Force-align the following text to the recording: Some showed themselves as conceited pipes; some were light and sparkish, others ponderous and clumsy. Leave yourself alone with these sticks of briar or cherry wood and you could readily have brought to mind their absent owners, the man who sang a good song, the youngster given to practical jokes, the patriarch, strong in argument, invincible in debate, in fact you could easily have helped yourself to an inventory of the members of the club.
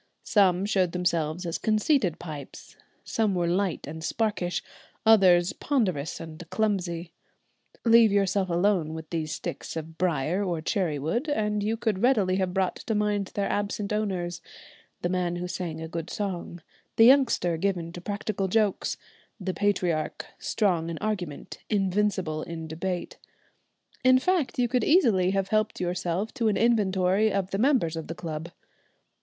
Some 0.23 0.65
showed 0.65 0.93
themselves 0.93 1.45
as 1.45 1.59
conceited 1.59 2.17
pipes; 2.17 2.75
some 3.03 3.35
were 3.35 3.45
light 3.47 3.85
and 3.85 4.03
sparkish, 4.03 4.63
others 5.05 5.53
ponderous 5.53 6.19
and 6.19 6.43
clumsy. 6.49 7.13
Leave 7.85 8.11
yourself 8.11 8.49
alone 8.49 8.95
with 8.95 9.07
these 9.11 9.31
sticks 9.31 9.75
of 9.77 9.99
briar 9.99 10.43
or 10.43 10.59
cherry 10.59 10.97
wood 10.97 11.29
and 11.29 11.61
you 11.61 11.77
could 11.77 12.01
readily 12.01 12.37
have 12.37 12.51
brought 12.51 12.77
to 12.77 12.95
mind 12.95 13.27
their 13.35 13.47
absent 13.47 13.93
owners, 13.93 14.41
the 15.03 15.09
man 15.09 15.35
who 15.35 15.47
sang 15.47 15.79
a 15.79 15.87
good 15.87 16.09
song, 16.09 16.63
the 16.95 17.05
youngster 17.05 17.55
given 17.55 17.91
to 17.91 18.01
practical 18.01 18.47
jokes, 18.47 18.97
the 19.39 19.53
patriarch, 19.53 20.25
strong 20.39 20.89
in 20.89 20.97
argument, 20.97 21.59
invincible 21.69 22.41
in 22.41 22.67
debate, 22.67 23.19
in 24.03 24.17
fact 24.17 24.57
you 24.57 24.67
could 24.67 24.83
easily 24.83 25.29
have 25.29 25.49
helped 25.49 25.79
yourself 25.79 26.33
to 26.33 26.47
an 26.47 26.57
inventory 26.57 27.31
of 27.31 27.51
the 27.51 27.59
members 27.59 27.95
of 27.95 28.07
the 28.07 28.15
club. 28.15 28.49